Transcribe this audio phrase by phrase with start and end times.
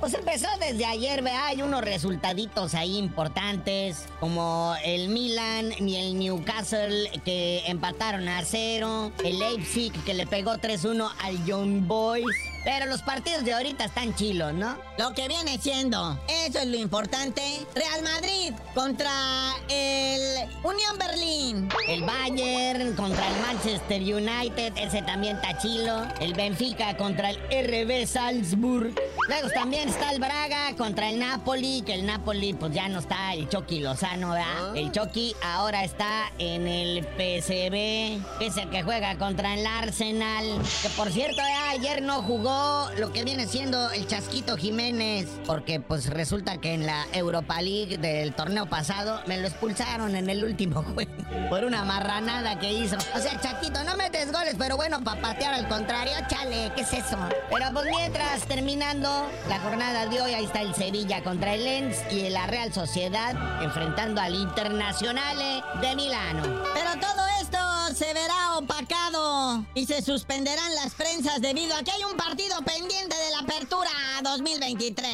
[0.00, 6.16] Pues empezó desde ayer, vea, hay unos resultaditos ahí importantes, como el Milan ni el
[6.16, 12.24] Newcastle que empataron a cero, el Leipzig que le pegó 3-1 al Young Boys.
[12.68, 14.76] Pero los partidos de ahorita están chilos, ¿no?
[14.98, 17.40] Lo que viene siendo, eso es lo importante.
[17.74, 19.10] Real Madrid contra
[19.70, 21.70] el Unión Berlín.
[21.88, 26.06] El Bayern contra el Manchester United, ese también está chilo.
[26.20, 28.94] El Benfica contra el RB Salzburg.
[29.28, 33.32] Luego también está el Braga contra el Napoli, que el Napoli pues ya no está
[33.32, 34.76] el Chucky Lozano, ¿verdad?
[34.76, 40.60] El Chucky ahora está en el PSV, es el que juega contra el Arsenal.
[40.82, 42.57] Que por cierto, ayer no jugó
[42.98, 47.98] lo que viene siendo el Chasquito Jiménez, porque pues resulta que en la Europa League
[47.98, 51.12] del torneo pasado me lo expulsaron en el último juego
[51.48, 52.96] por una marranada que hizo.
[53.14, 56.92] O sea, Chaquito, no metes goles, pero bueno, para patear al contrario, chale, ¿qué es
[56.92, 57.18] eso?
[57.50, 61.96] Pero pues mientras terminando la jornada de hoy, ahí está el Sevilla contra el Lens
[62.10, 66.57] y la Real Sociedad enfrentando al Internazionale de Milano.
[69.78, 73.90] Y se suspenderán las prensas debido a que hay un partido pendiente de la apertura
[74.24, 75.06] 2023.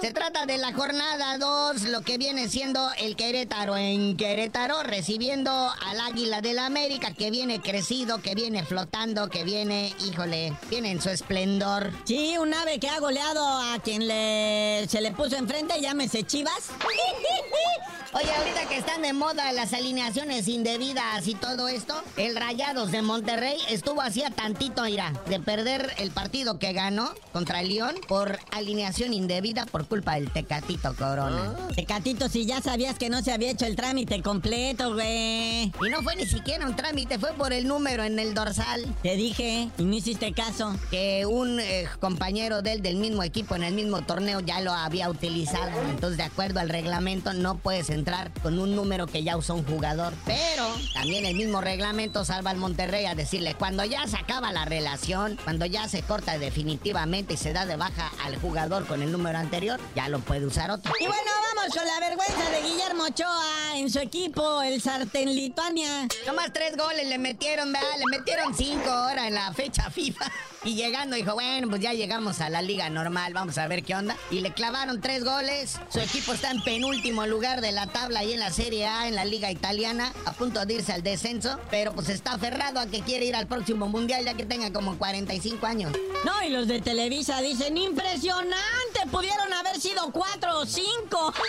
[0.00, 5.50] Se trata de la jornada 2, lo que viene siendo el Querétaro en Querétaro, recibiendo
[5.50, 10.92] al Águila del la América, que viene crecido, que viene flotando, que viene, híjole, viene
[10.92, 11.90] en su esplendor.
[12.04, 16.68] Sí, un ave que ha goleado a quien le, se le puso enfrente, llámese Chivas.
[18.14, 23.02] Oye, ahorita que están de moda las alineaciones indebidas y todo esto, el Rayados de
[23.02, 28.38] Monterrey estuvo hacía tantito, mira, de perder el partido que ganó contra el León por
[28.50, 31.54] alineación indebida por culpa del Tecatito Corona.
[31.54, 31.68] Ah.
[31.76, 35.64] Tecatito, si ya sabías que no se había hecho el trámite completo, güey.
[35.64, 38.86] Y no fue ni siquiera un trámite, fue por el número en el dorsal.
[39.02, 40.74] Te dije, y no hiciste caso.
[40.90, 44.72] Que un eh, compañero de él del mismo equipo en el mismo torneo ya lo
[44.72, 45.70] había utilizado.
[45.90, 49.64] Entonces, de acuerdo al reglamento, no puedes entrar con un número que ya usó un
[49.64, 50.14] jugador.
[50.24, 54.64] Pero también el mismo reglamento salva al Monterrey a decirle, cuando ya se acaba la
[54.64, 59.12] relación, cuando ya se corta definitivamente y se da de baja al jugador con el
[59.12, 60.92] número anterior, ya lo puede usar otro.
[61.00, 66.08] Y bueno, vamos con la vergüenza de Guillermo Ochoa en su equipo, el Sartén Lituania.
[66.26, 67.88] Nomás tres goles le metieron, ¿verdad?
[67.98, 70.30] Le metieron cinco ahora en la fecha FIFA.
[70.64, 73.96] Y llegando dijo, bueno, pues ya llegamos a la liga normal, vamos a ver qué
[73.96, 74.16] onda.
[74.30, 75.80] Y le clavaron tres goles.
[75.88, 79.14] Su equipo está en penúltimo lugar de la tabla y en la Serie A, en
[79.14, 81.60] la liga italiana, a punto de irse al descenso.
[81.70, 84.98] Pero pues está aferrado a que quiere ir al próximo mundial ya que tenga como
[84.98, 85.92] 45 años.
[86.24, 91.32] No, y los de Televisa dicen, impresionante, pudieron haber sido cuatro o cinco.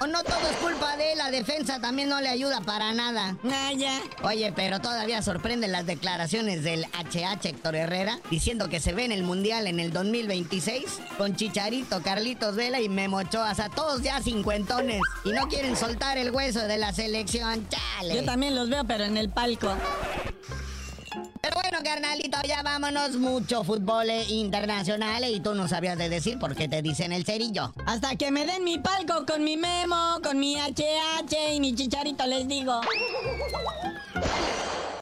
[0.00, 3.36] O no todo es culpa de él, defensa también no le ayuda para nada.
[3.42, 4.00] Naya.
[4.22, 9.10] Oye, pero todavía sorprenden las declaraciones del HH Héctor Herrera diciendo que se ve en
[9.10, 13.50] el Mundial en el 2026 con Chicharito, Carlitos Vela y Memo Ochoa.
[13.50, 17.66] O sea, todos ya cincuentones y no quieren soltar el hueso de la selección.
[17.68, 18.14] Chale.
[18.14, 19.74] Yo también los veo, pero en el palco.
[21.82, 23.16] Carnalito, ya vámonos.
[23.16, 27.72] Mucho fútbol internacional y tú no sabías de decir por qué te dicen el cerillo.
[27.86, 32.26] Hasta que me den mi palco con mi memo, con mi HH y mi chicharito,
[32.26, 32.80] les digo.